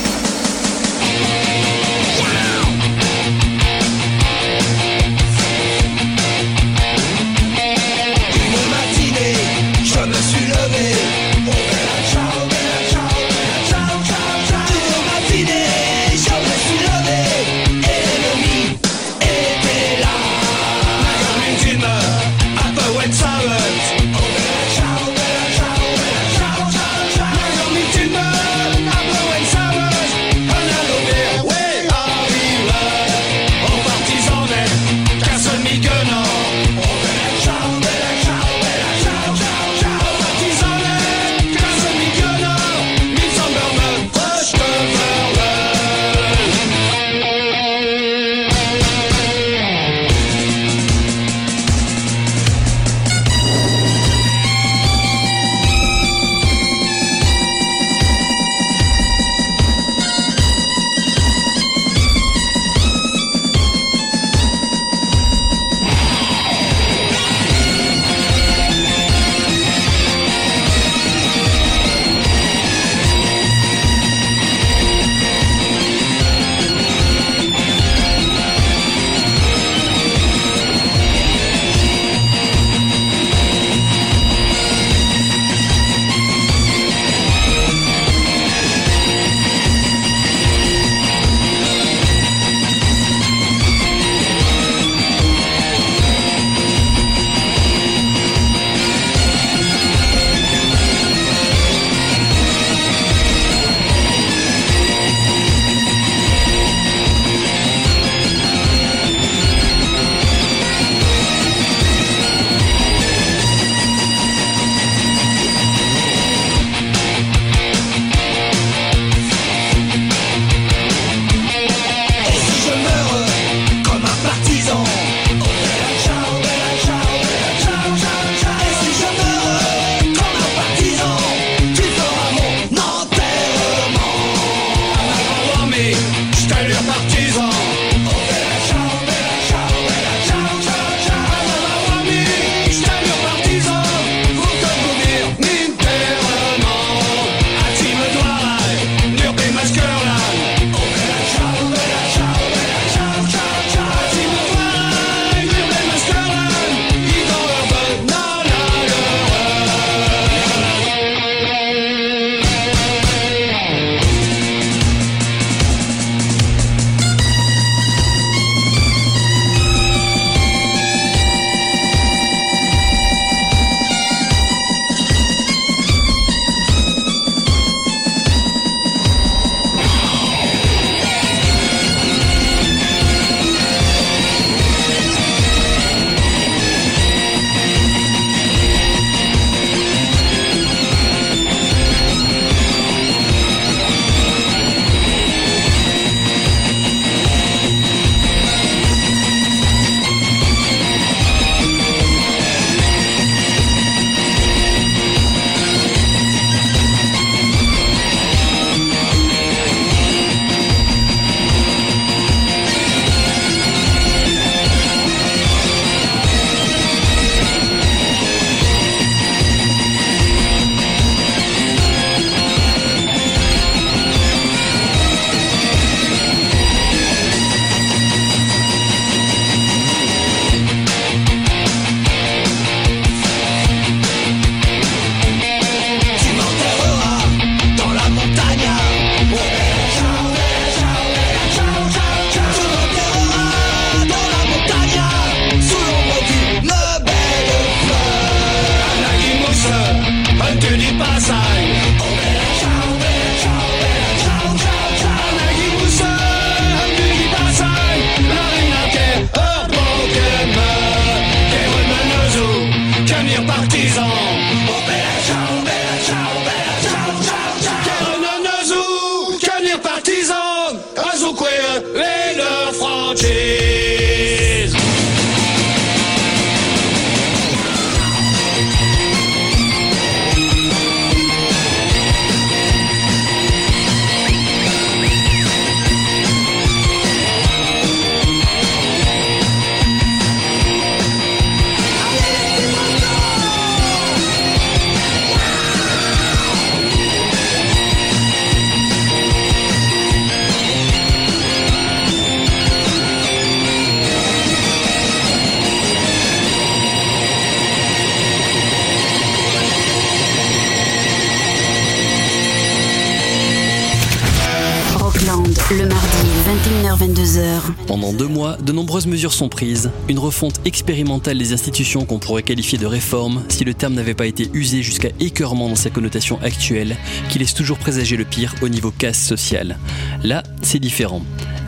Mesures 319.09 319.33
sont 319.33 319.49
prises. 319.49 319.91
Une 320.09 320.19
refonte 320.19 320.61
expérimentale 320.65 321.39
des 321.39 321.53
institutions 321.53 322.05
qu'on 322.05 322.19
pourrait 322.19 322.43
qualifier 322.43 322.79
de 322.79 322.87
réforme 322.87 323.43
si 323.49 323.65
le 323.65 323.75
terme 323.75 323.95
n'avait 323.95 324.15
pas 324.15 324.27
été 324.27 324.49
usé 324.53 324.83
jusqu'à 324.83 325.11
écœurement 325.21 325.69
dans 325.69 325.75
sa 325.75 325.91
connotation 325.91 326.39
actuelle, 326.43 326.97
qui 327.29 327.39
laisse 327.39 327.55
toujours 327.55 327.79
présager 327.79 328.17
le 328.17 328.25
pire 328.25 328.55
au 328.63 328.69
niveau 328.69 328.91
casse 328.91 329.21
sociale. 329.21 329.79
Là, 330.23 330.43
c'est 330.63 330.79
différent. 330.79 331.23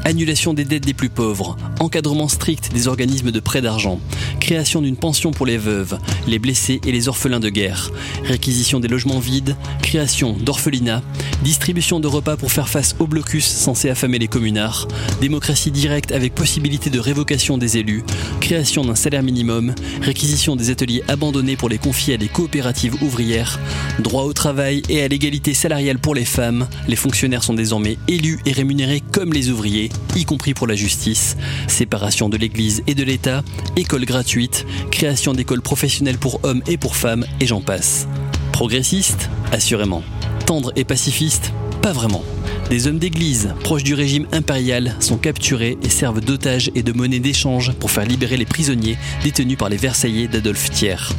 Annulation 0.05 0.55
des 0.55 0.65
dettes 0.65 0.87
des 0.87 0.95
plus 0.95 1.11
pauvres, 1.11 1.57
encadrement 1.79 2.29
strict 2.29 2.73
des 2.73 2.89
organismes 2.89 3.31
de 3.31 3.41
prêt 3.41 3.61
d'argent, 3.61 4.01
création 4.41 4.81
d'une 4.81 4.97
pension 4.97 5.31
pour 5.31 5.45
les 5.45 5.59
veuves, 5.59 5.99
les 6.27 6.39
blessés 6.39 6.81
et 6.87 6.93
les 6.93 7.09
orphelins 7.09 7.41
de 7.41 7.49
guerre, 7.49 7.91
réquisition 8.25 8.81
des 8.81 8.89
logements 8.89 9.19
vides, 9.19 9.57
création 9.83 10.33
d'orphelinats, 10.33 11.03
distribution 11.43 12.01
de 12.01 12.07
repas 12.07 12.37
pour 12.37 12.53
faire 12.53 12.69
face 12.69 12.97
au 12.99 13.07
blocus 13.07 13.47
censé 13.47 13.91
affamer 13.91 14.19
les 14.19 14.29
communards, 14.29 14.89
démocratie 15.21 15.71
directe 15.71 16.13
avec 16.13 16.35
possibilité 16.35 16.91
de 16.91 16.99
révocation 16.99 17.59
des 17.59 17.79
élus, 17.79 18.05
création 18.41 18.85
d'un 18.85 18.95
salaire 18.95 19.23
minimum, 19.23 19.75
réquisition 20.03 20.57
des 20.57 20.71
ateliers 20.71 21.03
abandonnés 21.09 21.57
pour 21.57 21.69
les 21.69 21.79
confier 21.79 22.15
à 22.15 22.17
des 22.17 22.29
coopératives 22.29 23.03
ouvrières, 23.03 23.59
droit 23.99 24.25
au 24.25 24.33
travail 24.33 24.83
et 24.89 25.03
à 25.03 25.09
l'égalité 25.09 25.55
salariale 25.55 25.99
pour 25.99 26.15
les 26.15 26.25
femmes, 26.25 26.69
les 26.89 26.97
fonctionnaires 26.97 27.43
sont 27.43 27.55
désormais 27.55 27.99
élus 28.09 28.41
et 28.47 28.53
rémunérés 28.53 29.03
comme 29.13 29.33
les 29.33 29.51
ouvriers, 29.51 29.91
y 30.17 30.25
compris 30.25 30.55
pour 30.55 30.67
la 30.67 30.75
justice, 30.75 31.37
séparation 31.69 32.29
de 32.29 32.37
l'Église 32.37 32.83
et 32.87 32.95
de 32.95 33.05
l'État, 33.05 33.43
école 33.77 34.05
gratuite, 34.05 34.67
création 34.91 35.33
d'écoles 35.33 35.63
professionnelles 35.63 36.10
pour 36.19 36.41
hommes 36.43 36.63
et 36.67 36.77
pour 36.77 36.97
femmes, 36.97 37.25
et 37.41 37.47
j'en 37.47 37.61
passe. 37.61 38.07
Progressiste 38.53 39.31
Assurément. 39.53 40.03
Tendre 40.47 40.73
et 40.77 40.85
pacifiste 40.85 41.53
Pas 41.83 41.93
vraiment. 41.93 42.25
Des 42.71 42.87
hommes 42.87 42.99
d'église, 42.99 43.53
proches 43.65 43.83
du 43.83 43.95
régime 43.95 44.27
impérial, 44.31 44.95
sont 45.01 45.17
capturés 45.17 45.77
et 45.83 45.89
servent 45.89 46.21
d'otages 46.21 46.71
et 46.77 46.85
de 46.85 46.93
monnaie 46.93 47.19
d'échange 47.19 47.73
pour 47.73 47.91
faire 47.91 48.05
libérer 48.05 48.37
les 48.37 48.45
prisonniers 48.45 48.97
détenus 49.25 49.59
par 49.59 49.69
les 49.69 49.77
Versaillais 49.77 50.29
d'Adolphe 50.29 50.71
Thiers. 50.71 51.15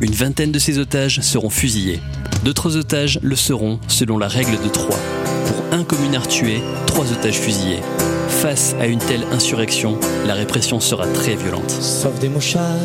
Une 0.00 0.12
vingtaine 0.12 0.52
de 0.52 0.58
ces 0.58 0.78
otages 0.78 1.20
seront 1.20 1.48
fusillés. 1.48 2.00
D'autres 2.44 2.76
otages 2.76 3.20
le 3.22 3.36
seront 3.36 3.78
selon 3.88 4.18
la 4.18 4.28
règle 4.28 4.62
de 4.62 4.68
Troyes. 4.68 4.98
Pour 5.46 5.78
un 5.78 5.84
communard 5.84 6.28
tué, 6.28 6.60
trois 6.86 7.10
otages 7.10 7.38
fusillés. 7.38 7.80
Face 8.28 8.74
à 8.80 8.86
une 8.86 8.98
telle 8.98 9.24
insurrection, 9.32 9.98
la 10.26 10.34
répression 10.34 10.80
sera 10.80 11.06
très 11.06 11.36
violente. 11.36 11.70
Sauf 11.70 12.18
des 12.18 12.28
mouchards 12.28 12.80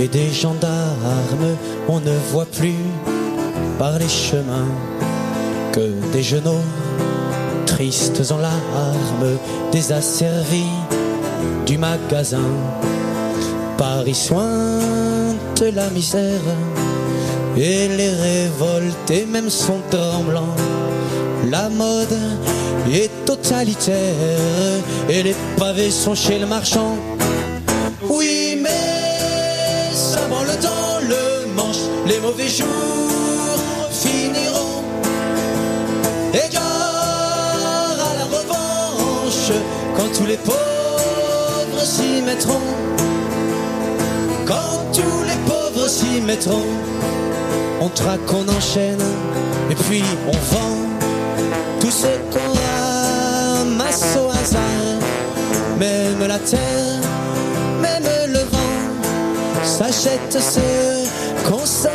et 0.00 0.08
des 0.08 0.30
gendarmes, 0.32 1.56
on 1.88 2.00
ne 2.00 2.16
voit 2.32 2.46
plus 2.46 2.84
par 3.78 3.98
les 3.98 4.08
chemins 4.08 4.72
que 5.72 5.92
des 6.12 6.22
genoux 6.22 6.64
tristes 7.66 8.22
en 8.30 8.38
larmes, 8.38 9.38
des 9.70 9.92
asservis 9.92 10.76
du 11.66 11.76
magasin. 11.76 12.50
Paris 13.76 14.14
sointe 14.14 15.62
la 15.74 15.90
misère 15.90 16.48
et 17.56 17.88
les 17.88 18.10
révoltés 18.10 19.26
même 19.26 19.50
sont 19.50 19.80
tremblants. 19.90 20.56
La 21.50 21.68
mode 21.68 22.16
est 22.90 23.10
totalitaire 23.26 24.80
et 25.10 25.22
les 25.22 25.34
pavés 25.58 25.90
sont 25.90 26.14
chez 26.14 26.38
le 26.38 26.46
marchand. 26.46 26.96
Oui, 28.08 28.58
les 32.10 32.18
mauvais 32.18 32.48
jours 32.48 33.58
finiront. 33.90 34.82
Égard 36.44 37.98
à 38.08 38.12
la 38.20 38.26
revanche, 38.36 39.52
quand 39.96 40.10
tous 40.16 40.26
les 40.26 40.36
pauvres 40.38 41.84
s'y 41.84 42.22
mettront. 42.22 42.66
Quand 44.50 44.78
tous 44.92 45.22
les 45.30 45.40
pauvres 45.50 45.88
s'y 45.88 46.20
mettront, 46.20 46.70
on 47.80 47.88
traque, 47.88 48.32
on 48.40 48.46
enchaîne, 48.58 49.04
et 49.70 49.76
puis 49.84 50.02
on 50.34 50.38
vend 50.52 50.76
tout 51.80 51.94
ce 52.02 52.10
qu'on 52.32 52.52
ramasse 52.66 54.16
au 54.22 54.30
hasard. 54.30 54.98
Même 55.78 56.26
la 56.26 56.38
terre, 56.38 57.00
même 57.80 58.08
le 58.36 58.40
vent 58.52 59.64
s'achète, 59.64 60.38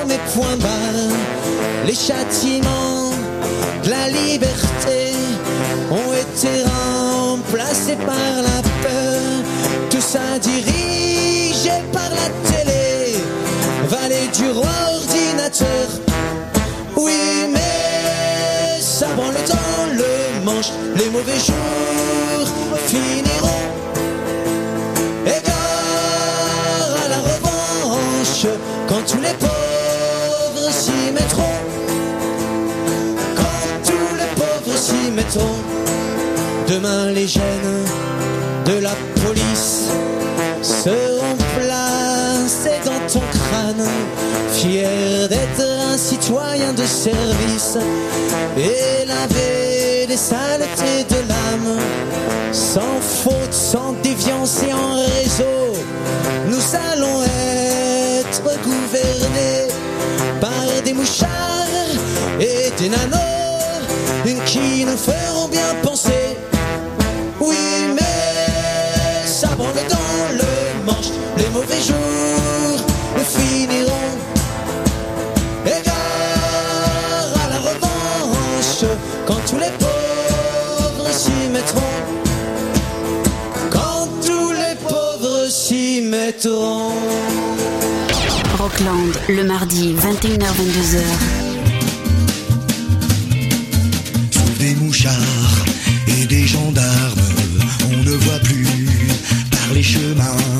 et 0.10 0.34
point 0.34 0.58
barre. 0.58 1.16
Les 1.86 1.93
châtiments 1.93 3.12
de 3.84 3.89
la 3.89 4.08
liberté 4.10 5.14
ont 5.91 6.14
été 6.14 6.64
remplacés 6.64 7.98
par 8.06 8.41
la 8.48 8.62
peur. 8.84 9.22
Tout 9.89 10.02
ça 10.02 10.39
dirigé 10.39 11.72
par 11.91 12.10
la 12.10 12.28
télé, 12.50 13.16
vallée 13.88 14.28
du 14.34 14.50
roi 14.52 14.76
ordinateur. 14.96 15.88
Oui, 16.96 17.14
mais 17.52 18.82
ça 18.82 19.08
branle 19.16 19.36
dans 19.48 19.93
le 19.93 20.43
manche, 20.46 20.72
les 20.96 21.10
mauvais 21.10 21.39
jours 21.39 22.35
Quand 33.36 33.84
tous 33.84 34.16
les 34.20 34.32
pauvres 34.36 34.78
s'y 34.78 35.11
mettront. 35.11 35.57
Demain, 36.68 37.11
les 37.11 37.28
gènes 37.28 37.86
de 38.66 38.80
la 38.82 38.95
police 39.24 39.84
seront 40.61 41.38
placés 41.55 42.80
dans 42.84 43.01
ton 43.11 43.20
crâne, 43.20 43.88
fier 44.51 45.28
d'être 45.30 45.61
un 45.91 45.97
citoyen 45.97 46.74
de 46.74 46.86
service 46.86 47.78
et 48.57 49.05
laver 49.05 50.07
les 50.07 50.18
saletés 50.18 51.03
de 51.09 51.20
l'âme, 51.30 51.78
sans 52.51 52.99
faute, 53.01 53.53
sans 53.53 53.93
déviance 54.03 54.61
et 54.68 54.74
en 54.74 54.95
réseau. 54.95 55.74
Nous 56.47 56.76
allons 56.91 57.24
être 57.24 58.41
gouvernés 58.63 59.25
et 62.39 62.72
des 62.78 62.89
nanos 62.89 63.26
qui 64.45 64.86
nous 64.86 64.97
feront 64.97 65.47
bien 65.47 65.76
penser. 65.84 66.38
Oui, 67.39 67.56
mais 67.95 69.28
ça 69.28 69.49
branle 69.56 69.74
dans 69.89 70.34
le 70.34 70.86
manche, 70.86 71.12
les 71.38 71.49
mauvais 71.49 71.82
jours 71.82 72.80
finiront. 73.24 74.12
Égard 75.66 75.95
à 77.43 77.49
la 77.49 77.60
revanche, 77.70 78.86
quand 79.26 79.41
tous 79.47 79.58
les 79.58 79.74
pauvres 79.80 81.12
s'y 81.12 81.49
mettront. 81.51 81.95
Quand 83.70 84.08
tous 84.26 84.51
les 84.51 84.76
pauvres 84.88 85.49
s'y 85.49 86.01
mettront. 86.01 87.05
Rockland, 88.66 89.13
le 89.30 89.43
mardi, 89.43 89.93
21h-22h. 89.93 91.03
Sous 94.32 94.57
des 94.57 94.74
mouchards 94.74 95.66
et 96.07 96.26
des 96.26 96.47
gendarmes, 96.47 97.22
on 97.93 97.97
ne 97.97 98.09
voit 98.09 98.39
plus 98.39 98.66
par 99.51 99.72
les 99.76 99.84
chemins 99.84 100.55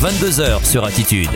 22h 0.00 0.64
sur 0.64 0.86
Attitude. 0.86 1.28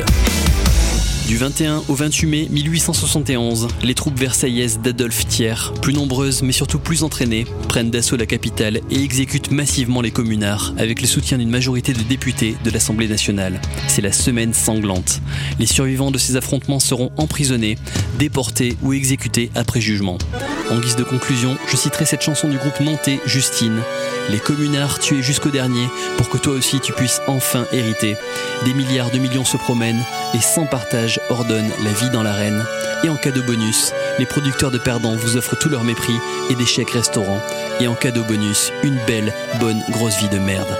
Du 1.28 1.36
21 1.36 1.82
au 1.88 1.94
28 1.94 2.26
mai 2.26 2.48
1871, 2.50 3.68
les 3.82 3.94
troupes 3.94 4.18
versaillaises 4.18 4.80
d'Adolphe 4.80 5.26
Thiers, 5.26 5.70
plus 5.82 5.92
nombreuses 5.92 6.40
mais 6.40 6.52
surtout 6.52 6.78
plus 6.78 7.02
entraînées, 7.02 7.44
prennent 7.68 7.90
d'assaut 7.90 8.16
la 8.16 8.24
capitale 8.24 8.80
et 8.90 9.02
exécutent 9.02 9.50
massivement 9.50 10.00
les 10.00 10.12
communards 10.12 10.72
avec 10.78 11.02
le 11.02 11.06
soutien 11.06 11.36
d'une 11.36 11.50
majorité 11.50 11.92
de 11.92 12.02
députés 12.04 12.56
de 12.64 12.70
l'Assemblée 12.70 13.06
nationale. 13.06 13.60
C'est 13.86 14.00
la 14.00 14.12
semaine 14.12 14.54
sanglante. 14.54 15.20
Les 15.58 15.66
survivants 15.66 16.10
de 16.10 16.16
ces 16.16 16.36
affrontements 16.36 16.80
seront 16.80 17.12
emprisonnés, 17.18 17.76
déportés 18.18 18.78
ou 18.82 18.94
exécutés 18.94 19.50
après 19.54 19.82
jugement. 19.82 20.16
En 20.70 20.78
guise 20.78 20.96
de 20.96 21.04
conclusion, 21.04 21.56
je 21.68 21.76
citerai 21.76 22.04
cette 22.04 22.22
chanson 22.22 22.48
du 22.48 22.58
groupe 22.58 22.80
nantais 22.80 23.20
Justine. 23.26 23.82
Les 24.30 24.38
communards 24.38 24.98
tués 24.98 25.22
jusqu'au 25.22 25.50
dernier 25.50 25.88
pour 26.16 26.28
que 26.28 26.38
toi 26.38 26.54
aussi 26.54 26.80
tu 26.80 26.92
puisses 26.92 27.20
enfin 27.26 27.66
hériter. 27.72 28.16
Des 28.64 28.72
milliards 28.72 29.10
de 29.10 29.18
millions 29.18 29.44
se 29.44 29.56
promènent 29.56 30.04
et 30.34 30.40
sans 30.40 30.66
partage 30.66 31.20
ordonnent 31.28 31.72
la 31.82 31.92
vie 31.92 32.10
dans 32.10 32.22
l'arène. 32.22 32.64
Et 33.04 33.10
en 33.10 33.16
cas 33.16 33.30
de 33.30 33.42
bonus, 33.42 33.92
les 34.18 34.26
producteurs 34.26 34.70
de 34.70 34.78
perdants 34.78 35.16
vous 35.16 35.36
offrent 35.36 35.56
tout 35.56 35.68
leur 35.68 35.84
mépris 35.84 36.18
et 36.50 36.54
des 36.54 36.66
chèques 36.66 36.90
restaurants. 36.90 37.42
Et 37.80 37.86
en 37.86 37.94
cadeau 37.94 38.24
bonus, 38.24 38.72
une 38.82 38.98
belle, 39.06 39.32
bonne, 39.60 39.82
grosse 39.90 40.18
vie 40.18 40.28
de 40.28 40.38
merde. 40.38 40.78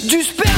du 0.00 0.22
spectre 0.22 0.51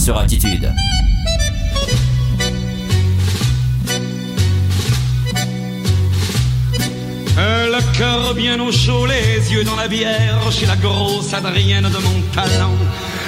sur 0.00 0.16
Attitude. 0.16 0.72
Euh, 7.38 7.66
Le 7.66 7.98
cœur 7.98 8.34
bien 8.34 8.58
au 8.60 8.72
chaud, 8.72 9.04
les 9.06 9.52
yeux 9.52 9.62
dans 9.64 9.76
la 9.76 9.88
bière, 9.88 10.40
chez 10.50 10.64
la 10.64 10.76
grosse 10.76 11.34
Adrienne 11.34 11.84
de 11.84 11.98
mon 11.98 12.20
talent. 12.32 12.76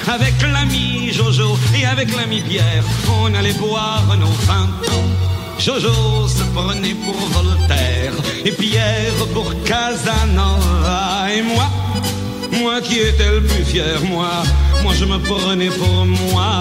Avec 0.07 0.33
l'ami 0.41 1.11
Jojo 1.11 1.57
et 1.79 1.85
avec 1.85 2.15
l'ami 2.15 2.41
Pierre, 2.41 2.83
on 3.21 3.33
allait 3.35 3.53
boire 3.53 4.05
nos 4.19 4.35
vingt 4.47 4.95
ans. 4.95 5.09
Jojo 5.59 6.27
se 6.27 6.43
prenait 6.55 6.95
pour 6.95 7.15
Voltaire 7.15 8.13
et 8.45 8.51
Pierre 8.51 9.13
pour 9.33 9.53
Casanova 9.63 11.27
et 11.35 11.43
moi. 11.43 11.69
Moi 12.59 12.81
qui 12.81 12.99
étais 12.99 13.29
le 13.29 13.41
plus 13.41 13.63
fier, 13.63 13.99
moi, 14.09 14.43
moi 14.83 14.93
je 14.93 15.05
me 15.05 15.17
prenais 15.17 15.69
pour 15.69 16.05
moi. 16.05 16.51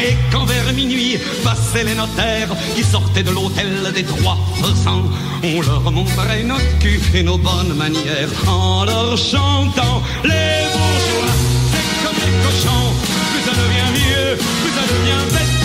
Et 0.00 0.16
quand 0.30 0.44
vers 0.44 0.72
minuit 0.72 1.18
passaient 1.42 1.84
les 1.84 1.94
notaires 1.94 2.48
qui 2.74 2.84
sortaient 2.84 3.22
de 3.24 3.30
l'hôtel 3.30 3.92
des 3.92 4.04
trois 4.04 4.38
faisans, 4.62 5.04
on 5.42 5.60
leur 5.60 5.90
montrait 5.90 6.44
notre 6.44 6.78
cul 6.78 7.00
et 7.14 7.22
nos 7.22 7.38
bonnes 7.38 7.74
manières 7.74 8.30
en 8.46 8.84
leur 8.84 9.16
chantant 9.16 10.02
les 10.22 10.62
bourgeois. 10.72 11.34
C'est 11.72 11.88
comme 12.02 12.18
les 12.24 12.34
cochons, 12.44 12.86
plus 13.30 13.42
ça 13.48 13.54
devient 13.62 13.90
vieux, 14.00 14.36
plus 14.62 14.72
ça 14.78 14.84
devient 14.94 15.24
bête. 15.34 15.56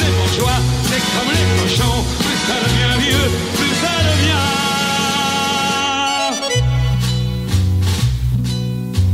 Les 0.00 0.12
bourgeois, 0.16 0.60
c'est 0.88 1.04
comme 1.14 1.30
les 1.38 1.46
cochons, 1.60 1.98
plus 2.24 2.40
ça 2.48 2.56
devient 2.64 2.94
vieux, 3.06 3.30
plus 3.56 3.74
ça 3.82 3.94
devient. 4.08 4.63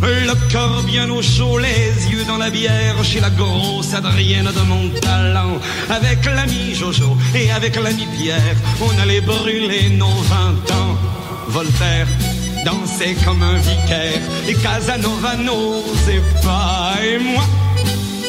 Le 0.02 0.52
corps 0.52 0.82
bien 0.84 1.10
au 1.10 1.20
chaud, 1.20 1.58
les 1.58 2.10
yeux 2.10 2.24
dans 2.24 2.38
la 2.38 2.50
bière, 2.50 3.02
chez 3.04 3.20
la 3.20 3.30
grosse 3.30 3.92
Adrienne 3.94 4.46
de 4.46 4.60
mon 4.62 4.88
talent. 5.00 5.58
Avec 5.90 6.24
l'ami 6.24 6.74
Jojo 6.74 7.16
et 7.34 7.50
avec 7.50 7.76
l'ami 7.76 8.06
Pierre, 8.16 8.56
on 8.80 8.98
allait 9.00 9.20
brûler 9.20 9.90
nos 9.90 10.06
vingt 10.06 10.70
ans. 10.74 10.96
Voltaire 11.48 12.06
dansait 12.64 13.16
comme 13.24 13.42
un 13.42 13.56
vicaire, 13.56 14.20
et 14.48 14.54
Casanova 14.54 15.36
n'osait 15.36 16.22
pas. 16.42 16.94
Et 17.02 17.18
moi, 17.18 17.44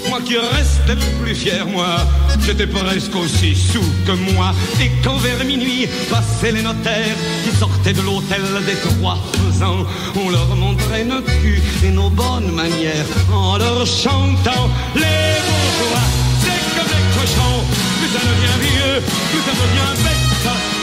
moi 0.09 0.19
qui 0.25 0.37
restais 0.37 0.95
le 0.95 1.23
plus 1.23 1.35
fier, 1.35 1.65
moi, 1.67 1.97
j'étais 2.45 2.67
presque 2.67 3.15
aussi 3.15 3.55
sous 3.55 3.83
que 4.05 4.11
moi. 4.33 4.53
Et 4.79 4.91
quand 5.03 5.17
vers 5.17 5.43
minuit 5.45 5.87
passaient 6.09 6.51
les 6.51 6.61
notaires 6.61 7.17
qui 7.43 7.55
sortaient 7.57 7.93
de 7.93 8.01
l'hôtel 8.01 8.41
des 8.65 8.75
trois 8.75 9.17
faisans, 9.33 9.85
on 10.15 10.29
leur 10.29 10.55
montrait 10.55 11.03
nos 11.03 11.21
culs 11.21 11.61
et 11.83 11.89
nos 11.89 12.09
bonnes 12.09 12.51
manières 12.51 13.05
en 13.33 13.57
leur 13.57 13.85
chantant 13.85 14.69
les 14.95 15.37
bourgeois. 15.47 16.07
C'est 16.43 16.63
comme 16.75 16.91
les 16.95 17.07
cochons, 17.17 17.57
plus 17.99 18.11
ça 18.13 18.21
devient 18.29 18.59
vieux, 18.67 18.95
plus 19.31 19.41
ça 19.47 19.53
devient 19.61 19.93
bête. 20.03 20.21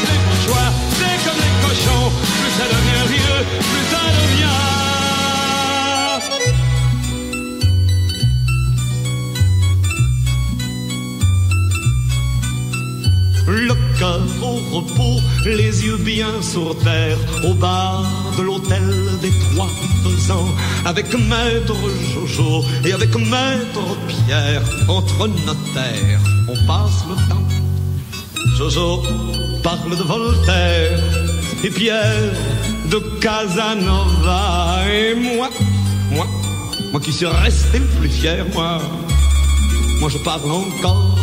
Les 0.09 0.19
bourgeois, 0.25 0.69
c'est 0.99 1.19
comme 1.25 1.41
les 1.47 1.55
cochons, 1.67 2.13
plus 2.41 2.53
ça 2.59 2.67
devient 2.75 3.07
vieux, 3.15 3.41
plus 3.59 3.87
ça 3.91 4.03
devient. 4.21 4.88
Le 13.51 13.75
cœur 13.99 14.21
au 14.43 14.77
repos, 14.77 15.23
les 15.47 15.87
yeux 15.87 15.97
bien 15.97 16.43
sur 16.43 16.77
terre, 16.81 17.17
au 17.45 17.55
bar 17.55 18.05
de 18.37 18.43
l'hôtel 18.43 18.83
des 19.23 19.31
trois 19.31 19.71
faisans, 20.05 20.55
avec 20.85 21.07
maître 21.15 21.75
Jojo 22.13 22.63
et 22.85 22.93
avec 22.93 23.15
maître 23.17 23.97
Pierre, 24.07 24.63
entre 24.87 25.29
notaires, 25.29 26.21
on 26.47 26.67
passe 26.67 27.05
le 27.09 27.15
temps. 27.31 27.49
Jojo 28.59 29.03
parle 29.63 29.97
de 29.97 30.03
Voltaire 30.03 31.01
et 31.65 31.71
Pierre 31.71 32.35
de 32.91 32.99
Casanova 33.19 34.83
et 34.93 35.15
moi, 35.15 35.49
moi, 36.11 36.27
moi 36.93 37.01
qui 37.01 37.13
suis 37.15 37.25
resté 37.25 37.79
le 37.79 37.87
plus 37.99 38.11
fier, 38.11 38.45
moi, 38.53 38.79
moi 40.01 40.11
je 40.11 40.19
parle 40.19 40.51
encore. 40.51 41.18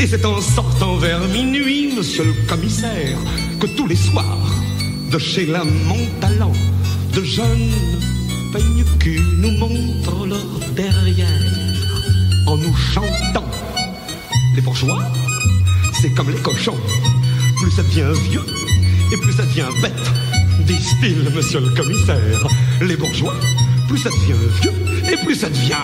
Et 0.00 0.06
c'est 0.06 0.24
en 0.24 0.40
sortant 0.40 0.96
vers 0.96 1.20
minuit, 1.28 1.92
monsieur 1.94 2.24
le 2.24 2.32
commissaire, 2.48 3.18
que 3.60 3.66
tous 3.66 3.86
les 3.86 3.96
soirs, 3.96 4.50
de 5.12 5.18
chez 5.18 5.44
la 5.44 5.62
Montalent, 5.62 6.52
de 7.14 7.22
jeunes 7.22 7.70
peignes 8.50 8.84
cul 8.98 9.20
nous 9.36 9.50
montrent 9.58 10.26
leur 10.26 10.72
derrière 10.74 11.26
en 12.46 12.56
nous 12.56 12.74
chantant. 12.74 13.44
Les 14.56 14.62
bourgeois, 14.62 15.02
c'est 16.00 16.14
comme 16.14 16.30
les 16.30 16.40
cochons. 16.40 16.78
Plus 17.60 17.70
ça 17.70 17.82
devient 17.82 18.18
vieux 18.30 18.46
et 19.12 19.18
plus 19.18 19.34
ça 19.34 19.42
devient 19.42 19.68
bête, 19.82 20.10
disent-ils, 20.66 21.28
monsieur 21.36 21.60
le 21.60 21.68
commissaire. 21.74 22.46
Les 22.80 22.96
bourgeois, 22.96 23.34
plus 23.86 23.98
ça 23.98 24.08
devient 24.08 24.40
vieux 24.62 25.12
et 25.12 25.16
plus 25.26 25.34
ça 25.34 25.50
devient 25.50 25.74